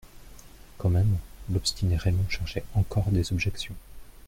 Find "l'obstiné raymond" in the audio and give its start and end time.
1.51-2.27